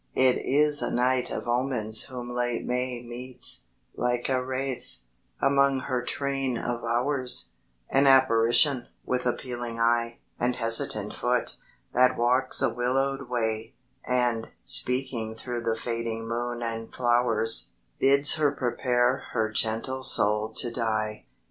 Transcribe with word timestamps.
It 0.15 0.37
is 0.43 0.81
a 0.81 0.89
night 0.89 1.29
of 1.29 1.47
omens 1.47 2.05
whom 2.05 2.33
late 2.33 2.65
May 2.65 3.03
Meets, 3.03 3.65
like 3.95 4.29
a 4.29 4.43
wraith, 4.43 4.97
among 5.39 5.81
her 5.81 6.01
train 6.01 6.57
of 6.57 6.83
hours; 6.83 7.49
An 7.87 8.07
apparition, 8.07 8.87
with 9.05 9.27
appealing 9.27 9.79
eye 9.79 10.17
And 10.39 10.55
hesitant 10.55 11.13
foot, 11.13 11.55
that 11.93 12.17
walks 12.17 12.63
a 12.63 12.73
willowed 12.73 13.29
way, 13.29 13.75
And, 14.03 14.47
speaking 14.63 15.35
through 15.35 15.61
the 15.61 15.77
fading 15.79 16.27
moon 16.27 16.63
and 16.63 16.91
flowers, 16.91 17.69
Bids 17.99 18.37
her 18.37 18.51
prepare 18.51 19.25
her 19.33 19.51
gentle 19.51 20.03
soul 20.03 20.51
to 20.55 20.71
die. 20.71 21.25